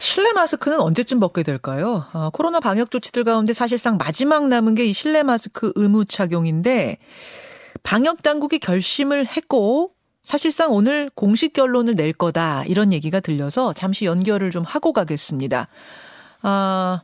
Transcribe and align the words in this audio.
실내 0.00 0.32
마스크는 0.32 0.80
언제쯤 0.80 1.20
벗게 1.20 1.42
될까요? 1.42 2.04
아, 2.12 2.30
코로나 2.32 2.60
방역 2.60 2.90
조치들 2.90 3.24
가운데 3.24 3.52
사실상 3.52 3.96
마지막 3.98 4.46
남은 4.48 4.74
게 4.74 4.84
이 4.86 4.92
실내 4.92 5.22
마스크 5.22 5.72
의무 5.74 6.04
착용인데 6.04 6.98
방역 7.82 8.22
당국이 8.22 8.58
결심을 8.58 9.26
했고 9.26 9.92
사실상 10.22 10.72
오늘 10.72 11.10
공식 11.14 11.52
결론을 11.52 11.94
낼 11.94 12.12
거다 12.12 12.64
이런 12.66 12.92
얘기가 12.92 13.20
들려서 13.20 13.72
잠시 13.72 14.04
연결을 14.04 14.50
좀 14.50 14.62
하고 14.64 14.92
가겠습니다. 14.92 15.68
아, 16.42 17.02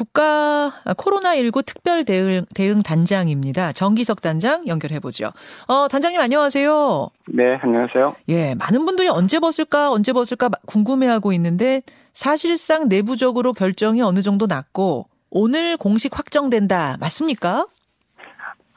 국가 0.00 0.72
코로나19 0.86 1.66
특별 1.66 2.04
대응, 2.06 2.46
대응 2.54 2.82
단장입니다. 2.82 3.72
정기석 3.72 4.22
단장 4.22 4.66
연결해 4.66 4.98
보죠. 4.98 5.26
어, 5.68 5.88
단장님 5.88 6.18
안녕하세요. 6.18 7.10
네, 7.28 7.58
안녕하세요. 7.60 8.14
예, 8.30 8.54
많은 8.54 8.86
분들이 8.86 9.08
언제 9.08 9.38
벗을까, 9.40 9.92
언제 9.92 10.14
벗을까 10.14 10.48
궁금해하고 10.66 11.34
있는데 11.34 11.82
사실상 12.14 12.88
내부적으로 12.88 13.52
결정이 13.52 14.00
어느 14.00 14.22
정도 14.22 14.46
났고 14.46 15.04
오늘 15.28 15.76
공식 15.76 16.16
확정된다. 16.16 16.96
맞습니까? 16.98 17.66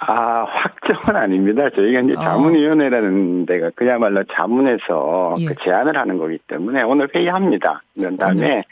아, 0.05 0.43
확정은 0.43 1.15
아닙니다. 1.15 1.69
저희가 1.69 2.01
이제 2.01 2.13
어. 2.17 2.21
자문위원회라는 2.21 3.45
데가 3.45 3.69
그야말로 3.75 4.25
자문해서 4.25 5.35
예. 5.39 5.45
그 5.45 5.55
제안을 5.63 5.97
하는 5.97 6.17
거기 6.17 6.37
때문에 6.47 6.83
오늘 6.83 7.07
회의합니다. 7.15 7.81
그런 7.97 8.17
다음에 8.17 8.57
예. 8.57 8.63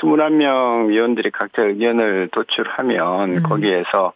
21명 0.00 0.88
위원들이 0.88 1.30
각자 1.30 1.62
의견을 1.62 2.28
도출하면 2.32 3.36
음. 3.36 3.42
거기에서 3.42 4.12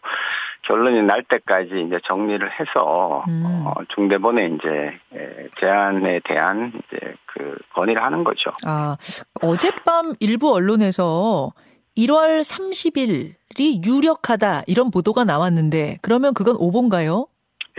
결론이 0.63 1.01
날 1.03 1.23
때까지 1.23 1.85
이제 1.87 1.99
정리를 2.05 2.47
해서 2.59 3.23
음. 3.27 3.63
어, 3.65 3.73
중대본에 3.95 4.47
이제 4.55 4.93
제안에 5.59 6.21
대한 6.23 6.71
이제 6.75 7.15
그 7.25 7.57
건의를 7.73 8.03
하는 8.03 8.23
거죠. 8.23 8.51
아 8.65 8.95
어젯밤 9.41 10.13
일부 10.19 10.53
언론에서 10.53 11.51
1월 11.97 12.41
30일이 12.41 13.33
유력하다 13.85 14.63
이런 14.67 14.91
보도가 14.91 15.23
나왔는데 15.23 15.97
그러면 16.01 16.33
그건 16.33 16.55
오본가요? 16.57 17.27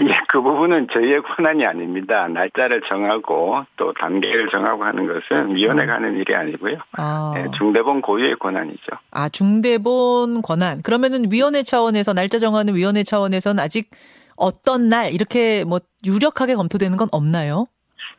예, 0.01 0.19
그 0.29 0.41
부분은 0.41 0.89
저희의 0.93 1.23
권한이 1.23 1.67
아닙니다. 1.67 2.27
날짜를 2.29 2.83
정하고 2.89 3.65
또 3.77 3.93
단계를 3.93 4.49
정하고 4.49 4.85
하는 4.85 5.07
것은 5.07 5.55
위원회가 5.55 5.93
어. 5.93 5.97
하는 5.97 6.17
일이 6.17 6.35
아니고요. 6.35 6.79
아. 6.97 7.33
네, 7.37 7.47
중대본 7.57 8.01
고유의 8.01 8.37
권한이죠. 8.37 8.87
아, 9.11 9.29
중대본 9.29 10.43
권한. 10.43 10.81
그러면은 10.83 11.31
위원회 11.31 11.63
차원에서 11.63 12.15
날짜 12.15 12.39
정하는 12.39 12.75
위원회 12.75 13.03
차원에서는 13.03 13.63
아직 13.63 13.91
어떤 14.37 14.89
날 14.89 15.13
이렇게 15.13 15.65
뭐 15.65 15.81
유력하게 16.07 16.55
검토되는 16.55 16.97
건 16.97 17.09
없나요? 17.13 17.67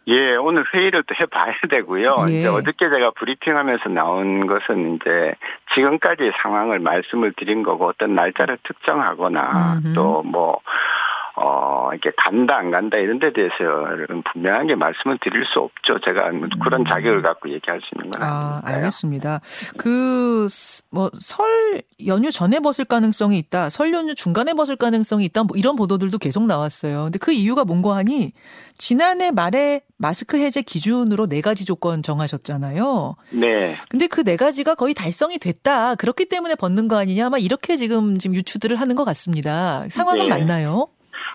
예, 0.08 0.36
오늘 0.36 0.66
회의를 0.74 1.04
또 1.04 1.16
해봐야 1.20 1.54
되고요. 1.70 2.26
예. 2.30 2.40
이제 2.40 2.48
어저께 2.48 2.90
제가 2.90 3.12
브리핑하면서 3.12 3.90
나온 3.90 4.46
것은 4.48 4.96
이제 4.96 5.34
지금까지 5.74 6.32
상황을 6.42 6.80
말씀을 6.80 7.34
드린 7.38 7.64
거고 7.64 7.88
어떤 7.88 8.14
날짜를 8.14 8.58
특정하거나 8.64 9.82
또 9.96 10.22
뭐 10.24 10.60
어, 11.36 11.90
이렇게 11.92 12.12
간다, 12.18 12.58
안 12.58 12.72
간다, 12.72 12.98
이런 12.98 13.20
데 13.20 13.32
대해서는 13.34 14.24
분명하게 14.32 14.76
말씀을 14.76 15.18
드릴 15.22 15.46
수 15.46 15.60
없죠. 15.60 16.00
제가 16.06 16.30
뭐 16.32 16.48
그런 16.64 16.82
음. 16.82 16.86
자격을 16.86 17.22
갖고 17.22 17.50
얘기할 17.50 17.80
수 17.82 17.88
있는 17.96 18.10
건 18.12 18.22
아, 18.22 18.62
아니니까요. 18.64 18.76
알겠습니다. 18.76 19.42
그, 19.78 20.48
뭐, 20.90 21.10
설 21.14 21.82
연휴 22.06 22.32
전에 22.32 22.60
벗을 22.60 22.86
가능성이 22.86 23.38
있다, 23.40 23.70
설 23.70 23.94
연휴 23.94 24.16
중간에 24.16 24.54
벗을 24.54 24.76
가능성이 24.76 25.26
있다, 25.26 25.44
뭐 25.44 25.56
이런 25.58 25.76
보도들도 25.76 26.18
계속 26.18 26.46
나왔어요. 26.46 27.04
근데 27.06 27.18
그 27.20 27.32
이유가 27.32 27.64
뭔고 27.64 27.94
하니, 27.94 28.34
지난해 28.78 29.32
말에 29.32 29.82
마스크 29.98 30.38
해제 30.38 30.62
기준으로 30.62 31.28
네 31.28 31.42
가지 31.42 31.64
조건 31.66 32.02
정하셨잖아요. 32.02 33.16
네. 33.32 33.76
근데 33.88 34.08
그 34.08 34.24
네 34.24 34.36
가지가 34.38 34.76
거의 34.76 34.94
달성이 34.94 35.38
됐다. 35.38 35.96
그렇기 35.96 36.26
때문에 36.30 36.56
벗는 36.56 36.88
거 36.88 36.98
아니냐. 36.98 37.28
아마 37.28 37.38
이렇게 37.38 37.76
지금 37.76 38.18
지금 38.20 38.36
유추들을 38.36 38.76
하는 38.78 38.96
것 38.96 39.04
같습니다. 39.04 39.86
상황은 39.90 40.30
네. 40.30 40.30
맞나요? 40.30 40.88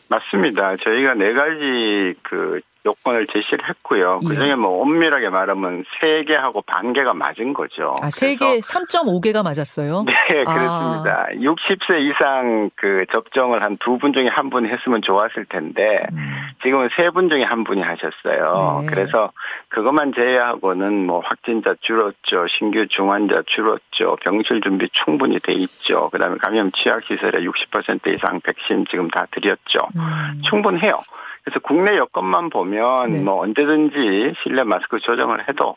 맞습니다. 0.08 0.76
저희가 0.76 1.14
네 1.14 1.32
가지 1.32 2.14
그 2.22 2.60
요건을 2.86 3.26
제시를 3.32 3.68
했고요. 3.68 4.20
예. 4.22 4.28
그중에 4.28 4.54
뭐 4.56 4.80
엄밀하게 4.82 5.28
말하면 5.30 5.84
3개하고 6.00 6.64
반 6.64 6.92
개가 6.92 7.12
맞은 7.14 7.52
거죠. 7.52 7.94
아, 8.02 8.08
3개, 8.08 8.60
3.5개가 8.62 9.42
맞았어요? 9.42 10.04
네, 10.06 10.44
그렇습니다. 10.44 11.26
아. 11.28 11.34
60세 11.34 12.00
이상 12.02 12.70
그 12.76 13.04
접종을 13.12 13.62
한 13.62 13.76
두 13.78 13.98
분 13.98 14.12
중에 14.12 14.28
한 14.28 14.48
분이 14.50 14.68
했으면 14.68 15.02
좋았을 15.02 15.44
텐데, 15.46 16.04
음. 16.12 16.18
지금은 16.62 16.88
세 16.96 17.10
분 17.10 17.28
중에 17.30 17.42
한 17.42 17.64
분이 17.64 17.80
하셨어요. 17.82 18.80
네. 18.82 18.86
그래서 18.88 19.32
그것만 19.70 20.12
제외하고는 20.14 21.06
뭐 21.06 21.20
확진자 21.24 21.74
줄었죠. 21.80 22.46
신규 22.58 22.86
중환자 22.88 23.42
줄었죠. 23.46 24.16
병실 24.22 24.60
준비 24.60 24.88
충분히 24.92 25.38
돼 25.40 25.52
있죠. 25.54 26.08
그 26.10 26.18
다음에 26.18 26.36
감염 26.38 26.70
취약시설에 26.72 27.40
60% 27.40 28.14
이상 28.14 28.40
백신 28.40 28.86
지금 28.90 29.08
다 29.08 29.26
드렸죠. 29.32 29.80
음. 29.96 30.42
충분해요. 30.48 30.98
그래서 31.48 31.60
국내 31.60 31.96
여건만 31.96 32.50
보면 32.50 33.10
네. 33.10 33.22
뭐 33.22 33.40
언제든지 33.42 34.34
실내 34.42 34.64
마스크 34.64 34.98
조정을 34.98 35.48
해도 35.48 35.76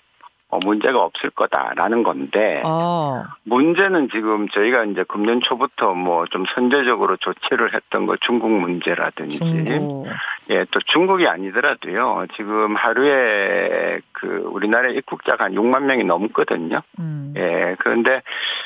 어, 0.49 0.59
문제가 0.65 1.01
없을 1.01 1.29
거다라는 1.29 2.03
건데 2.03 2.61
아. 2.65 3.35
문제는 3.45 4.09
지금 4.11 4.49
저희가 4.49 4.83
이제 4.83 5.05
금년 5.07 5.39
초부터 5.41 5.93
뭐 5.93 6.25
좀 6.29 6.43
선제적으로 6.53 7.15
조치를 7.15 7.73
했던 7.73 8.05
거 8.05 8.17
중국 8.19 8.51
문제라든지 8.51 9.37
중국. 9.37 10.07
예, 10.51 10.65
또 10.71 10.79
중국이 10.81 11.27
아니더라도요. 11.27 12.25
지금 12.35 12.75
하루에 12.75 13.99
그 14.11 14.27
우리나라 14.51 14.89
입국자가 14.89 15.45
한 15.45 15.53
6만 15.53 15.83
명이 15.83 16.03
넘거든요. 16.03 16.81
음. 16.99 17.33
예, 17.37 17.75
그런데 17.79 18.21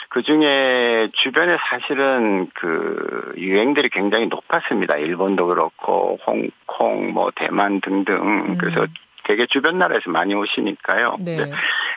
그 0.10 0.24
중에 0.24 1.10
주변에 1.14 1.58
사실은 1.70 2.50
그 2.56 3.34
유행들이 3.38 3.90
굉장히 3.90 4.26
높았습니다. 4.28 4.98
일본도 4.98 5.46
그렇고 5.48 6.18
홍콩, 6.26 7.14
뭐 7.14 7.32
대만 7.36 7.82
등등. 7.82 8.16
음. 8.16 8.58
그래서 8.58 8.88
되게 9.26 9.46
주변 9.48 9.78
나라에서 9.78 10.10
많이 10.10 10.34
오시니까요. 10.36 11.18
네. 11.20 11.38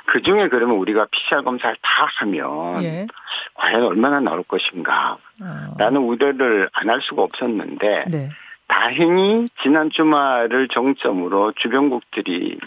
그 0.06 0.22
중에 0.22 0.48
그러면 0.48 0.76
우리가 0.76 1.06
PCR 1.10 1.42
검사를 1.42 1.76
다 1.82 2.08
하면 2.20 2.82
예. 2.82 3.06
과연 3.54 3.82
얼마나 3.84 4.18
나올 4.20 4.42
것인가 4.42 5.18
아. 5.42 5.70
라는 5.78 6.00
우려를 6.00 6.68
안 6.72 6.88
할 6.88 7.00
수가 7.02 7.22
없었는데 7.22 8.04
네. 8.10 8.28
다행히 8.68 9.48
지난 9.62 9.90
주말을 9.90 10.68
정점으로 10.68 11.52
주변국들이 11.56 12.58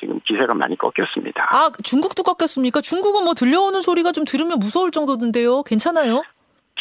지금 0.00 0.20
기세가 0.24 0.54
많이 0.54 0.76
꺾였습니다. 0.76 1.48
아, 1.50 1.70
중국도 1.84 2.22
꺾였습니까? 2.22 2.80
중국은 2.80 3.24
뭐 3.24 3.34
들려오는 3.34 3.80
소리가 3.80 4.12
좀 4.12 4.24
들으면 4.24 4.58
무서울 4.58 4.90
정도던데요. 4.90 5.62
괜찮아요? 5.62 6.22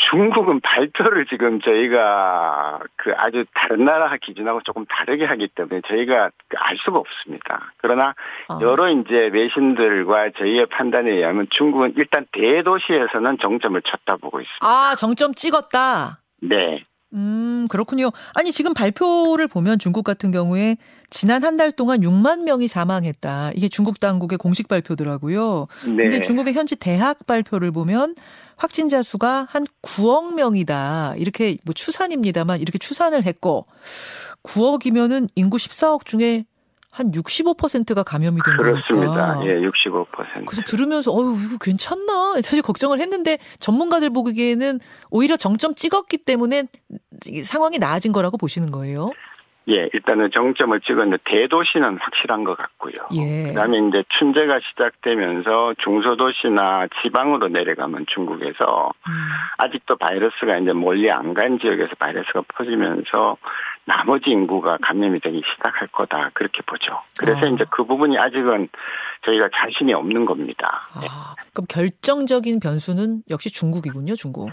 중국은 0.10 0.60
발표를 0.60 1.26
지금 1.28 1.62
저희가 1.62 2.80
그 2.98 3.14
아주 3.16 3.46
다른 3.54 3.86
나라 3.86 4.16
기준하고 4.22 4.62
조금 4.64 4.86
다르게 4.86 5.24
하기 5.26 5.48
때문에 5.50 5.82
저희가 5.88 6.32
알 6.58 6.78
수가 6.84 7.00
없습니다. 7.00 7.72
그러나 7.78 8.14
어. 8.50 8.60
여러 8.62 8.90
이제 8.90 9.30
외신들과 9.32 10.32
저희의 10.38 10.66
판단에 10.66 11.12
의하면 11.12 11.48
중국은 11.50 11.94
일단 11.98 12.26
대도시에서는 12.34 13.38
정점을 13.42 13.82
쳤다 13.84 14.18
보고 14.18 14.42
있습니다. 14.42 14.66
아, 14.68 14.96
정점 14.96 15.34
찍었다? 15.34 16.20
네. 16.42 16.84
음, 17.16 17.66
그렇군요. 17.70 18.12
아니, 18.34 18.52
지금 18.52 18.74
발표를 18.74 19.48
보면 19.48 19.80
중국 19.80 20.04
같은 20.04 20.32
경우에 20.32 20.78
지난 21.10 21.44
한 21.44 21.56
달 21.56 21.72
동안 21.72 22.02
6만 22.02 22.44
명이 22.44 22.68
사망했다. 22.68 23.52
이게 23.56 23.70
중국 23.70 24.00
당국의 24.02 24.38
공식 24.38 24.68
발표더라고요. 24.68 25.68
네. 25.88 25.96
근데 25.96 26.20
중국의 26.22 26.54
현지 26.54 26.76
대학 26.76 27.26
발표를 27.26 27.72
보면 27.72 28.16
확진자 28.58 29.02
수가 29.02 29.48
한 29.50 29.66
9억 29.82 30.34
명이다. 30.34 31.14
이렇게 31.18 31.58
뭐 31.64 31.74
추산입니다만 31.74 32.60
이렇게 32.60 32.78
추산을 32.78 33.24
했고 33.26 33.66
9억이면은 34.44 35.30
인구 35.36 35.58
14억 35.58 36.06
중에 36.06 36.46
한 36.90 37.12
65%가 37.12 38.04
감염이 38.04 38.40
된 38.42 38.56
그렇습니다. 38.58 39.36
거니까. 39.36 39.46
예, 39.46 39.60
65%. 39.60 40.46
그래서 40.46 40.62
들으면서 40.66 41.12
어유 41.12 41.38
이거 41.46 41.58
괜찮나? 41.58 42.36
사실 42.42 42.62
걱정을 42.62 43.02
했는데 43.02 43.38
전문가들 43.60 44.12
보기에는 44.12 44.80
오히려 45.10 45.36
정점 45.36 45.76
찍었기 45.76 46.20
때문에 46.20 46.68
상황이 47.44 47.78
나아진 47.78 48.12
거라고 48.12 48.38
보시는 48.38 48.72
거예요. 48.72 49.12
예, 49.68 49.90
일단은 49.94 50.30
정점을 50.30 50.80
찍었는데 50.82 51.18
대도시는 51.26 51.98
확실한 52.00 52.44
것 52.44 52.56
같고요. 52.56 52.94
예. 53.16 53.48
그다음에 53.48 53.80
이제 53.80 54.04
춘제가 54.10 54.60
시작되면서 54.60 55.74
중소도시나 55.84 56.88
지방으로 57.02 57.48
내려가면 57.48 58.06
중국에서 58.14 58.92
음. 59.08 59.12
아직도 59.58 59.96
바이러스가 59.98 60.58
이제 60.60 60.72
멀리 60.72 61.10
안 61.12 61.34
간 61.34 61.58
지역에서 61.60 61.96
바이러스가 61.98 62.44
퍼지면서 62.56 63.38
나머지 63.86 64.30
인구가 64.30 64.78
감염이 64.84 65.20
되기 65.20 65.42
시작할 65.56 65.88
거다 65.88 66.30
그렇게 66.36 66.62
보죠. 66.62 67.02
그래서 67.18 67.48
아. 67.48 67.50
이제 67.50 67.66
그 67.72 67.84
부분이 67.86 68.18
아직은 68.20 68.70
저희가 69.26 69.50
자신이 69.56 69.94
없는 69.96 70.26
겁니다. 70.26 70.88
아, 70.94 71.00
네. 71.02 71.08
그럼 71.54 71.66
결정적인 71.68 72.60
변수는 72.60 73.24
역시 73.32 73.52
중국이군요, 73.52 74.16
중국. 74.16 74.52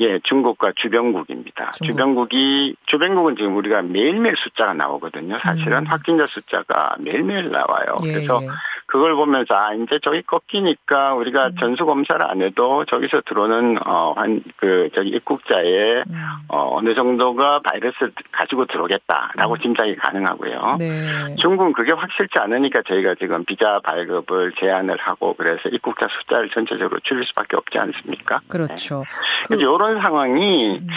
예, 0.00 0.20
중국과 0.22 0.72
주변국입니다. 0.76 1.72
중국. 1.72 1.92
주변국이 1.92 2.76
주변국은 2.86 3.36
지금 3.36 3.56
우리가 3.56 3.82
매일매일 3.82 4.36
숫자가 4.36 4.72
나오거든요. 4.74 5.38
사실은 5.42 5.78
음. 5.78 5.86
확진자 5.86 6.24
숫자가 6.28 6.96
매일매일 7.00 7.50
나와요. 7.50 7.94
예, 8.04 8.12
그래서 8.12 8.40
예. 8.42 8.48
그걸 8.88 9.14
보면서 9.14 9.54
아 9.54 9.74
이제 9.74 9.98
저기 10.02 10.22
꺾이니까 10.22 11.12
우리가 11.12 11.48
음. 11.48 11.56
전수 11.60 11.84
검사를 11.84 12.24
안 12.24 12.40
해도 12.40 12.86
저기서 12.86 13.20
들어오는 13.26 13.76
어한그 13.86 14.88
저기 14.94 15.10
입국자의 15.10 16.04
음. 16.08 16.22
어 16.48 16.74
어느 16.74 16.94
정도가 16.94 17.60
바이러스를 17.60 18.12
가지고 18.32 18.64
들어오겠다라고 18.64 19.52
음. 19.52 19.58
짐작이 19.60 19.96
가능하고요. 19.96 20.76
네. 20.78 21.34
중국은 21.38 21.74
그게 21.74 21.92
확실치 21.92 22.38
않으니까 22.38 22.80
저희가 22.88 23.16
지금 23.16 23.44
비자 23.44 23.78
발급을 23.84 24.54
제한을 24.58 24.96
하고 24.96 25.34
그래서 25.36 25.68
입국자 25.68 26.08
숫자를 26.08 26.48
전체적으로 26.48 26.98
줄일 27.00 27.24
수밖에 27.26 27.58
없지 27.58 27.78
않습니까? 27.78 28.40
그렇죠. 28.48 29.04
네. 29.50 29.56
그, 29.56 29.60
이런 29.60 30.00
상황이 30.00 30.78
음. 30.78 30.88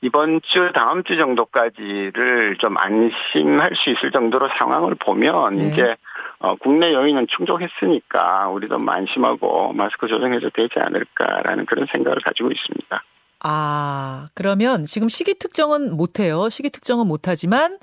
이번 0.00 0.40
주 0.42 0.72
다음 0.74 1.04
주 1.04 1.16
정도까지를 1.16 2.56
좀 2.58 2.76
안심할 2.76 3.70
수 3.76 3.90
있을 3.90 4.10
정도로 4.10 4.48
상황을 4.58 4.96
보면 4.96 5.52
네. 5.52 5.68
이제 5.68 5.96
어, 6.38 6.54
국내 6.56 6.92
여인은 6.92 7.26
충족했으니까 7.28 8.48
우리도 8.48 8.78
안심하고 8.86 9.72
마스크 9.72 10.06
조정해도 10.06 10.50
되지 10.50 10.74
않을까라는 10.78 11.66
그런 11.66 11.86
생각을 11.92 12.18
가지고 12.24 12.50
있습니다. 12.52 13.02
아 13.40 14.26
그러면 14.34 14.84
지금 14.84 15.08
시기 15.08 15.34
특정은 15.34 15.96
못해요. 15.96 16.48
시기 16.48 16.70
특정은 16.70 17.06
못하지만 17.06 17.78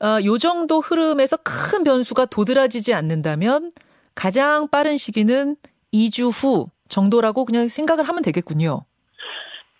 어, 0.00 0.18
요 0.24 0.38
정도 0.38 0.80
흐름에서 0.80 1.38
큰 1.38 1.84
변수가 1.84 2.26
도드라지지 2.26 2.94
않는다면 2.94 3.72
가장 4.14 4.68
빠른 4.68 4.96
시기는 4.96 5.56
2주 5.92 6.30
후 6.30 6.68
정도라고 6.88 7.44
그냥 7.44 7.68
생각을 7.68 8.06
하면 8.06 8.22
되겠군요. 8.22 8.84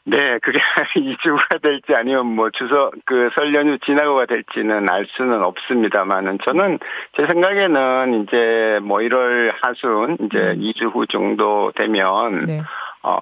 네, 0.06 0.38
그게 0.40 0.58
2주가 0.96 1.62
될지 1.62 1.94
아니면 1.94 2.26
뭐 2.26 2.50
주서 2.50 2.90
그설 3.06 3.54
연휴 3.54 3.78
지나고가 3.78 4.26
될지는 4.26 4.88
알 4.90 5.06
수는 5.16 5.42
없습니다만은 5.42 6.38
저는 6.44 6.78
제 7.16 7.26
생각에는 7.26 8.22
이제 8.22 8.80
뭐 8.82 8.98
1월 8.98 9.52
하순 9.62 10.18
이제 10.20 10.38
음. 10.38 10.60
2주 10.60 10.94
후 10.94 11.06
정도 11.06 11.72
되면 11.74 12.40
네. 12.42 12.60
어 13.02 13.18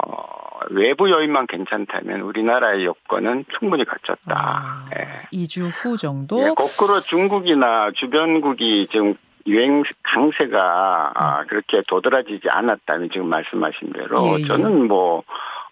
외부 0.71 1.11
요인만 1.11 1.47
괜찮다면 1.47 2.21
우리나라의 2.21 2.85
여건은 2.85 3.45
충분히 3.59 3.85
갖췄다. 3.85 4.35
아, 4.35 4.85
네. 4.95 5.23
2주 5.33 5.71
후 5.73 5.97
정도? 5.97 6.41
예, 6.41 6.49
거꾸로 6.49 7.01
중국이나 7.01 7.91
주변국이 7.95 8.89
지금 8.91 9.15
유행 9.47 9.83
강세가 10.03 11.13
아, 11.15 11.41
네. 11.43 11.47
그렇게 11.49 11.83
도드라지지 11.87 12.49
않았다면 12.49 13.11
지금 13.13 13.29
말씀하신 13.29 13.93
대로 13.93 14.37
예, 14.39 14.43
예. 14.43 14.47
저는 14.47 14.87
뭐 14.89 15.23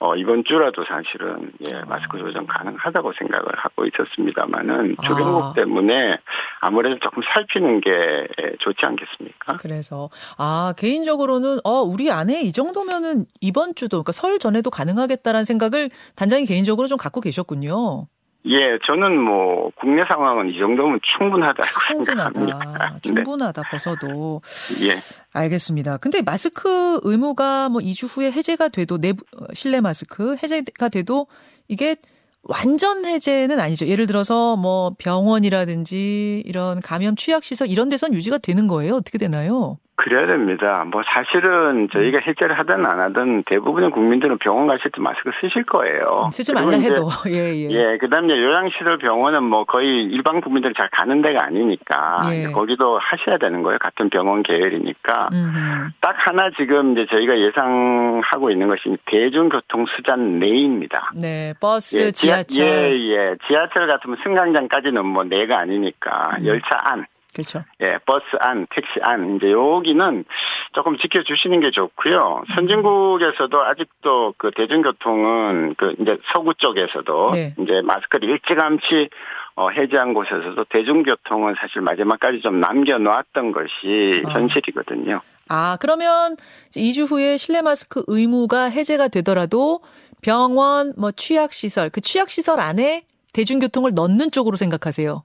어, 0.02 0.17
이번 0.17 0.44
주라도 0.44 0.82
사실은, 0.85 1.52
예, 1.70 1.76
아. 1.76 1.85
마스크 1.85 2.19
조정 2.19 2.47
가능하다고 2.47 3.12
생각을 3.19 3.47
하고 3.55 3.85
있었습니다만은, 3.85 4.97
주변국 5.02 5.44
아. 5.44 5.52
때문에 5.55 6.17
아무래도 6.61 6.99
조금 7.00 7.23
살피는 7.23 7.82
게 7.82 8.26
좋지 8.61 8.79
않겠습니까? 8.81 9.56
그래서, 9.61 10.08
아, 10.38 10.73
개인적으로는, 10.79 11.58
어, 11.64 11.82
우리 11.82 12.11
안에 12.11 12.41
이 12.41 12.50
정도면은 12.52 13.26
이번 13.43 13.75
주도, 13.75 13.99
그러니까 13.99 14.12
설 14.12 14.38
전에도 14.38 14.70
가능하겠다라는 14.70 15.44
생각을 15.44 15.91
단장이 16.17 16.46
개인적으로 16.46 16.88
좀 16.88 16.96
갖고 16.96 17.20
계셨군요. 17.20 18.06
예, 18.47 18.79
저는 18.87 19.21
뭐 19.21 19.71
국내 19.77 20.03
상황은 20.09 20.49
이 20.51 20.59
정도면 20.59 21.01
충분하다고 21.03 21.63
충분하다. 21.89 22.41
생각합니다. 22.41 23.01
네. 23.05 23.15
충분하다 23.15 23.63
벗어도. 23.71 24.41
예. 24.85 24.95
알겠습니다. 25.33 25.99
근데 25.99 26.23
마스크 26.23 27.01
의무가 27.03 27.69
뭐 27.69 27.81
2주 27.83 28.09
후에 28.17 28.31
해제가 28.31 28.69
돼도 28.69 28.99
내부 28.99 29.25
실내 29.53 29.81
마스크 29.81 30.37
해제가 30.43 30.89
돼도 30.89 31.27
이게 31.69 31.97
완전 32.43 33.05
해제는 33.05 33.61
아니죠. 33.61 33.87
예를 33.87 34.07
들어서 34.07 34.57
뭐 34.57 34.93
병원이라든지 34.99 36.43
이런 36.47 36.81
감염 36.81 37.17
취약 37.17 37.45
시설 37.45 37.69
이런 37.69 37.91
데선 37.91 38.15
유지가 38.15 38.39
되는 38.39 38.67
거예요. 38.67 38.97
어떻게 38.97 39.19
되나요? 39.19 39.77
그래야 40.02 40.26
됩니다. 40.26 40.85
뭐 40.91 41.02
사실은 41.05 41.88
저희가 41.93 42.19
음. 42.19 42.23
해제를 42.26 42.58
하든 42.58 42.87
안 42.87 43.00
하든 43.00 43.43
대부분의 43.44 43.91
국민들은 43.91 44.38
병원 44.38 44.67
가실 44.67 44.91
때 44.91 45.00
마스크 45.00 45.31
쓰실 45.41 45.64
거예요. 45.64 46.25
음, 46.26 46.31
쓰지 46.31 46.55
말라 46.55 46.70
해도 46.70 47.08
예 47.29 47.55
예. 47.55 47.70
예 47.70 47.99
그 48.00 48.08
다음에 48.08 48.32
요양시설 48.41 48.97
병원은 48.97 49.44
뭐 49.44 49.64
거의 49.64 50.05
일반 50.05 50.41
국민들이 50.41 50.73
잘 50.75 50.88
가는 50.91 51.20
데가 51.20 51.44
아니니까 51.44 52.23
예. 52.32 52.44
거기도 52.50 52.99
하셔야 52.99 53.37
되는 53.37 53.62
거예요. 53.62 53.76
같은 53.79 54.08
병원 54.08 54.43
계열이니까 54.43 55.29
음흠. 55.32 55.91
딱 56.00 56.17
하나 56.19 56.50
지금 56.56 56.93
이제 56.93 57.06
저희가 57.11 57.38
예상하고 57.38 58.50
있는 58.50 58.69
것이 58.69 58.96
대중교통 59.05 59.85
수단 59.96 60.38
내입니다. 60.38 61.11
네 61.14 61.53
버스 61.61 62.00
예, 62.00 62.11
지하철 62.11 62.64
예예 62.64 63.17
예. 63.17 63.35
지하철 63.46 63.87
같으면 63.87 64.17
승강장까지는 64.23 65.05
뭐 65.05 65.25
내가 65.25 65.58
아니니까 65.58 66.37
음. 66.38 66.46
열차 66.46 66.79
안 66.85 67.05
그렇죠. 67.32 67.65
예, 67.81 67.99
버스 68.05 68.25
안, 68.41 68.67
택시 68.71 69.00
안, 69.03 69.37
이제 69.37 69.53
여기는 69.53 70.25
조금 70.73 70.99
지켜주시는 70.99 71.61
게 71.61 71.71
좋고요. 71.71 72.43
선진국에서도 72.55 73.62
아직도 73.62 74.35
그 74.37 74.50
대중교통은 74.56 75.75
그 75.77 75.94
이제 76.00 76.19
서구 76.32 76.55
쪽에서도 76.55 77.31
네. 77.32 77.55
이제 77.59 77.82
마스크를 77.82 78.29
일찌감치 78.29 79.11
어, 79.56 79.69
해제한 79.71 80.15
곳에서도 80.15 80.65
대중교통은 80.71 81.55
사실 81.61 81.82
마지막까지 81.82 82.41
좀 82.41 82.61
남겨놓았던 82.61 83.53
것이 83.53 84.23
아. 84.27 84.31
현실이거든요. 84.31 85.21
아, 85.49 85.77
그러면 85.81 86.37
2주 86.71 87.11
후에 87.11 87.37
실내 87.37 87.61
마스크 87.61 88.05
의무가 88.06 88.65
해제가 88.65 89.09
되더라도 89.09 89.81
병원, 90.23 90.93
뭐 90.97 91.11
취약시설, 91.11 91.91
그 91.91 92.00
취약시설 92.00 92.61
안에 92.61 93.05
대중교통을 93.32 93.93
넣는 93.94 94.31
쪽으로 94.31 94.56
생각하세요? 94.56 95.25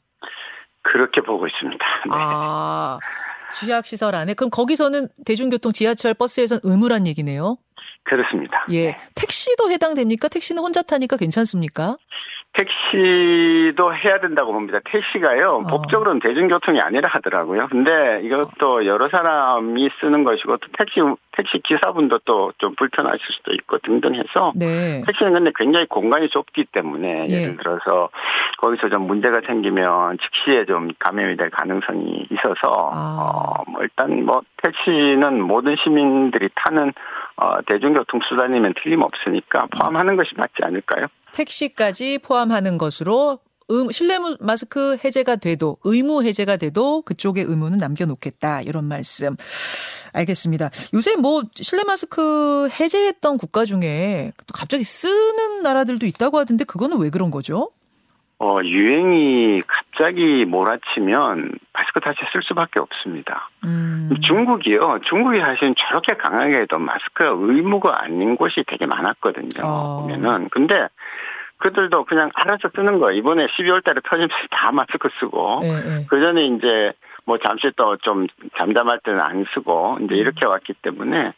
그렇게 0.92 1.22
보고 1.22 1.48
있습니다. 1.48 1.86
네. 2.06 2.12
아, 2.12 3.00
취약시설 3.52 4.16
안에? 4.16 4.34
그럼 4.34 4.50
거기서는 4.50 5.08
대중교통 5.26 5.72
지하철 5.72 6.14
버스에선 6.14 6.60
의무란 6.64 7.08
얘기네요? 7.08 7.58
그렇습니다. 8.04 8.66
예. 8.70 8.86
네. 8.88 8.98
택시도 9.16 9.72
해당됩니까? 9.72 10.28
택시는 10.28 10.62
혼자 10.62 10.82
타니까 10.84 11.18
괜찮습니까? 11.18 11.98
택시도 12.56 13.94
해야 13.96 14.20
된다고 14.20 14.54
봅니다. 14.54 14.80
택시가요, 14.86 15.64
어. 15.66 15.70
법적으로는 15.70 16.20
대중교통이 16.22 16.80
아니라 16.80 17.10
하더라고요. 17.12 17.68
근데 17.70 18.22
이것도 18.24 18.86
여러 18.86 19.10
사람이 19.10 19.90
쓰는 20.00 20.24
것이고, 20.24 20.58
또 20.58 20.68
택시, 20.78 21.02
택시 21.34 21.60
기사분도 21.60 22.20
또 22.20 22.46
좀 22.58 22.74
불편하실 22.76 23.20
수도 23.20 23.54
있고 23.54 23.78
등등 23.80 24.16
해서, 24.16 24.54
네. 24.56 25.02
택시는 25.06 25.34
근데 25.34 25.52
굉장히 25.56 25.86
공간이 25.88 26.30
좁기 26.30 26.66
때문에, 26.72 27.26
예. 27.30 27.46
를 27.48 27.58
들어서 27.58 28.10
거기서 28.58 28.90
좀 28.90 29.08
문제가 29.08 29.42
생기면 29.46 30.18
즉시에 30.20 30.66
좀 30.66 30.90
감염이 31.00 31.36
될 31.36 31.50
가능성이 31.50 32.28
있어서, 32.32 32.92
아. 32.94 33.20
어, 33.20 33.64
뭐 33.68 33.82
일단 33.82 34.26
뭐 34.26 34.42
택시는 34.64 35.42
모든 35.42 35.76
시민들이 35.76 36.50
타는 36.56 36.94
어, 37.38 37.62
대중교통 37.68 38.22
수단이면 38.30 38.74
틀림없으니까 38.82 39.68
포함하는 39.78 40.16
것이 40.16 40.32
맞지 40.38 40.54
않을까요? 40.64 41.06
택시까지 41.36 42.20
포함하는 42.20 42.78
것으로 42.78 43.40
음, 43.72 43.92
실내 43.92 44.18
마스크 44.40 44.98
해제가 45.04 45.38
돼도 45.38 45.78
의무 45.84 46.24
해제가 46.24 46.58
돼도 46.58 47.02
그쪽의 47.02 47.44
의무는 47.44 47.78
남겨놓겠다 47.78 48.62
이런 48.62 48.86
말씀 48.86 49.36
알겠습니다. 50.14 50.70
요새 50.94 51.16
뭐 51.16 51.44
실내 51.56 51.84
마스크 51.84 52.70
해제했던 52.70 53.38
국가 53.38 53.66
중에 53.66 54.32
갑자기 54.54 54.84
쓰는 54.84 55.62
나라들도 55.62 56.06
있다고 56.06 56.38
하던데 56.38 56.64
그거는 56.64 57.00
왜 57.00 57.10
그런 57.10 57.32
거죠? 57.32 57.72
어, 58.38 58.60
유행이 58.62 59.62
갑자기 59.66 60.44
몰아치면 60.46 61.58
마스크 61.74 62.02
다시 62.02 62.20
쓸 62.34 62.44
수밖에 62.44 62.82
없습니다. 62.82 63.50
음. 63.64 64.10
중국이요. 64.22 65.00
중국이 65.08 65.40
사실 65.40 65.74
저렇게 65.78 66.16
강하게 66.18 66.60
해도 66.60 66.78
마스크가 66.78 67.30
의무가 67.30 68.04
아닌 68.04 68.36
곳이 68.36 68.64
되게 68.68 68.86
많았거든요. 68.86 69.64
어. 69.64 70.02
보면은. 70.02 70.50
근데 70.50 70.88
그들도 71.58 72.06
그냥 72.06 72.30
알아서 72.34 72.70
쓰는 72.76 73.00
거예요. 73.00 73.18
이번에 73.18 73.48
12월 73.48 73.84
달에 73.84 74.02
터지면서 74.04 74.34
다 74.52 74.72
마스크 74.72 75.10
쓰고. 75.20 75.60
네, 75.64 75.84
네. 75.84 76.06
그 76.10 76.20
전에 76.20 76.46
이제 76.48 76.94
뭐 77.26 77.38
잠시 77.40 77.72
또 77.76 77.98
좀 77.98 78.28
잠잠할 78.58 79.00
때는 79.04 79.20
안 79.20 79.46
쓰고 79.54 79.98
이제 80.04 80.16
이렇게 80.16 80.46
왔기 80.46 80.74
때문에 80.82 81.34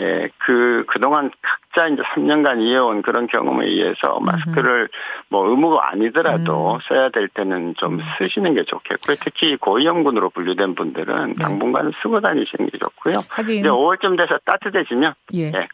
예, 0.00 0.28
그, 0.38 0.84
그동안 0.86 1.30
각자 1.42 1.88
이제 1.88 2.00
3년간 2.02 2.62
이어온 2.62 3.02
그런 3.02 3.26
경험에 3.26 3.66
의해서 3.66 4.20
마스크를 4.20 4.88
뭐 5.28 5.48
의무가 5.48 5.90
아니더라도 5.90 6.74
음. 6.74 6.78
써야 6.88 7.08
될 7.08 7.26
때는 7.28 7.74
좀 7.76 7.94
음. 7.94 8.00
쓰시는 8.18 8.54
게 8.54 8.62
좋겠고요. 8.62 9.16
특히 9.24 9.56
고위험군으로 9.56 10.30
분류된 10.30 10.76
분들은 10.76 11.34
네. 11.36 11.42
당분간은 11.42 11.92
쓰고 12.00 12.20
다니시는 12.20 12.70
게 12.70 12.78
좋고요. 12.78 13.14
하긴. 13.28 13.56
이제 13.56 13.68
5월쯤 13.68 14.16
돼서 14.16 14.38
따뜻해지면 14.44 15.14
예. 15.34 15.50
예. 15.52 15.68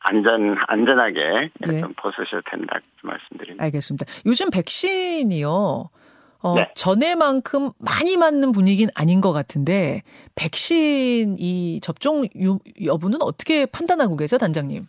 안전 0.00 0.56
안전하게 0.66 1.50
예. 1.66 1.80
좀 1.80 1.92
벗으셔도 1.96 2.42
된다 2.50 2.78
말씀드립니다. 3.02 3.64
알겠습니다. 3.64 4.06
요즘 4.26 4.50
백신이요. 4.50 5.90
어, 6.40 6.54
네. 6.54 6.70
전에만큼 6.74 7.72
많이 7.78 8.16
맞는 8.16 8.52
분위기는 8.52 8.90
아닌 8.94 9.20
것 9.20 9.32
같은데 9.32 10.02
백신 10.36 11.36
이 11.38 11.80
접종 11.82 12.26
여부는 12.84 13.22
어떻게 13.22 13.66
판단하고 13.66 14.16
계세요, 14.16 14.38
단장님? 14.38 14.86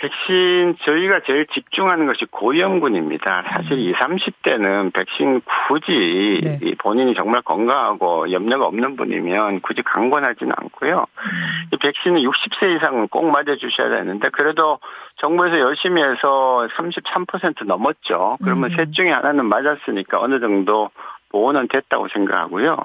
백신 0.00 0.76
저희가 0.84 1.20
제일 1.26 1.46
집중하는 1.46 2.06
것이 2.06 2.24
고위험군입니다. 2.30 3.44
사실 3.52 3.72
음. 3.72 3.78
20, 3.78 3.94
30대는 3.96 4.92
백신 4.92 5.42
굳이 5.68 6.40
네. 6.42 6.74
본인이 6.78 7.14
정말 7.14 7.42
건강하고 7.42 8.32
염려가 8.32 8.66
없는 8.66 8.96
분이면 8.96 9.60
굳이 9.60 9.82
강권하지는 9.82 10.52
않고요. 10.56 10.96
음. 10.98 11.68
이 11.72 11.76
백신은 11.76 12.22
60세 12.22 12.76
이상은 12.76 13.08
꼭 13.08 13.30
맞아 13.30 13.56
주셔야 13.56 13.90
되는데 13.90 14.30
그래도 14.30 14.78
정부에서 15.16 15.60
열심히 15.60 16.02
해서 16.02 16.66
33% 16.76 17.66
넘었죠. 17.66 18.38
그러면 18.42 18.70
음. 18.72 18.76
셋 18.76 18.92
중에 18.92 19.10
하나는 19.10 19.46
맞았으니까 19.46 20.20
어느 20.20 20.40
정도 20.40 20.90
보호는 21.30 21.68
됐다고 21.68 22.08
생각하고요. 22.08 22.76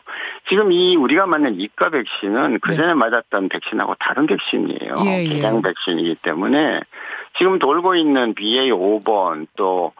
지금 0.49 0.71
이 0.71 0.95
우리가 0.95 1.25
맞는 1.25 1.59
이과 1.59 1.89
백신은 1.89 2.59
그전에 2.59 2.87
네. 2.87 2.93
맞았던 2.93 3.49
백신하고 3.49 3.95
다른 3.99 4.25
백신이에요. 4.27 4.95
예, 5.05 5.23
예. 5.23 5.27
개량 5.27 5.61
백신이기 5.61 6.15
때문에 6.21 6.81
지금 7.37 7.59
돌고 7.59 7.95
있는 7.95 8.33
BA5번 8.35 9.47
또 9.57 9.93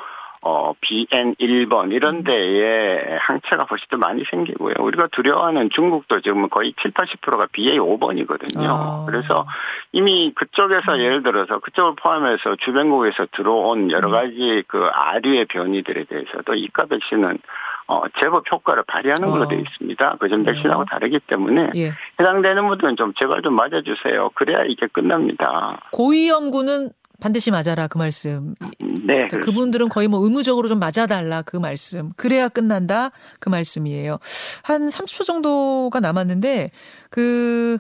어, 0.47 0.73
BN1번 0.79 1.91
이런 1.91 2.17
음. 2.17 2.23
데에 2.23 3.17
항체가 3.19 3.63
훨씬 3.63 3.87
더 3.89 3.97
많이 3.97 4.23
생기고요. 4.29 4.75
우리가 4.77 5.07
두려워하는 5.07 5.71
중국도 5.71 6.21
지금 6.21 6.47
거의 6.49 6.75
7, 6.83 6.91
80%가 6.91 7.47
BA5번이거든요. 7.47 8.67
아. 8.67 9.05
그래서 9.07 9.47
이미 9.91 10.31
그쪽에서 10.35 10.97
음. 10.97 10.99
예를 10.99 11.23
들어서 11.23 11.57
그쪽을 11.57 11.95
포함해서 11.95 12.57
주변국에서 12.57 13.25
들어온 13.31 13.89
여러 13.89 14.09
음. 14.09 14.11
가지 14.11 14.63
그 14.67 14.87
아류의 14.93 15.45
변이들에 15.45 16.03
대해서도 16.03 16.53
이과 16.53 16.85
백신은 16.85 17.39
어, 17.87 18.01
제법 18.19 18.43
효과를 18.51 18.83
발휘하는 18.87 19.29
걸로 19.29 19.43
어. 19.43 19.47
되어 19.47 19.59
있습니다. 19.59 20.17
그전 20.19 20.43
백신하고 20.43 20.81
어. 20.81 20.85
다르기 20.89 21.19
때문에 21.27 21.69
예. 21.75 21.93
해당되는 22.19 22.67
분들은 22.67 22.95
좀 22.97 23.13
제발 23.19 23.41
좀 23.43 23.55
맞아주세요. 23.55 24.31
그래야 24.33 24.63
이게 24.67 24.87
끝납니다. 24.87 25.79
고위험군은 25.91 26.89
반드시 27.21 27.51
맞아라 27.51 27.87
그 27.87 27.97
말씀. 27.97 28.55
네. 28.79 29.27
그러니까 29.27 29.39
그분들은 29.39 29.89
거의 29.89 30.07
뭐 30.07 30.19
의무적으로 30.23 30.67
좀 30.67 30.79
맞아달라 30.79 31.43
그 31.43 31.57
말씀. 31.57 32.11
그래야 32.17 32.49
끝난다 32.49 33.11
그 33.39 33.49
말씀이에요. 33.49 34.17
한 34.63 34.89
30초 34.89 35.23
정도가 35.25 35.99
남았는데 35.99 36.71
그 37.09 37.77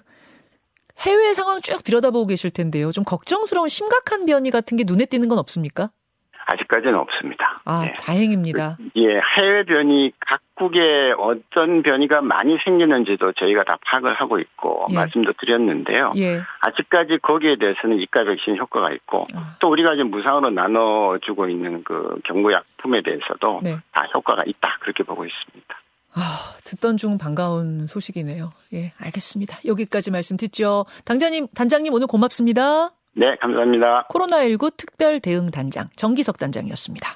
해외 0.99 1.33
상황 1.33 1.61
쭉 1.61 1.83
들여다보고 1.83 2.27
계실 2.27 2.51
텐데요. 2.51 2.91
좀 2.91 3.03
걱정스러운 3.03 3.67
심각한 3.67 4.25
변이 4.25 4.51
같은 4.51 4.77
게 4.77 4.83
눈에 4.85 5.05
띄는 5.05 5.27
건 5.27 5.37
없습니까? 5.39 5.89
아직까지는 6.45 6.95
없습니다. 6.95 7.61
아, 7.65 7.81
네. 7.85 7.93
다행입니다. 7.99 8.77
예, 8.95 9.19
해외 9.37 9.63
변이 9.63 10.11
각국에 10.19 11.13
어떤 11.17 11.81
변이가 11.81 12.21
많이 12.21 12.57
생기는지도 12.63 13.33
저희가 13.33 13.63
다 13.63 13.77
파악을 13.85 14.13
하고 14.13 14.39
있고 14.39 14.85
예. 14.91 14.95
말씀도 14.95 15.33
드렸는데요. 15.39 16.13
예. 16.17 16.41
아직까지 16.61 17.19
거기에 17.21 17.57
대해서는 17.57 17.99
이가 17.99 18.23
백신 18.23 18.57
효과가 18.57 18.91
있고 18.91 19.25
아. 19.35 19.55
또 19.59 19.69
우리가 19.69 19.95
지금 19.95 20.11
무상으로 20.11 20.51
나눠주고 20.51 21.49
있는 21.49 21.83
그 21.83 22.19
경구약품에 22.25 23.01
대해서도 23.01 23.59
네. 23.63 23.77
다 23.91 24.07
효과가 24.13 24.43
있다 24.45 24.77
그렇게 24.81 25.03
보고 25.03 25.25
있습니다. 25.25 25.75
아, 26.17 26.55
듣던 26.63 26.95
중 26.95 27.17
반가운 27.17 27.87
소식이네요. 27.87 28.53
예, 28.73 28.93
알겠습니다. 29.01 29.57
여기까지 29.65 30.11
말씀 30.11 30.37
듣죠. 30.37 30.85
당장님, 31.03 31.47
단장님 31.53 31.93
오늘 31.93 32.07
고맙습니다. 32.07 32.91
네, 33.15 33.35
감사합니다. 33.37 34.07
코로나19 34.09 34.75
특별 34.77 35.19
대응 35.21 35.49
단장 35.49 35.89
정기석 35.95 36.37
단장이었습니다. 36.37 37.09